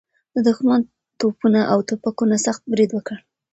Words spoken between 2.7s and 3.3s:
برید وکړ.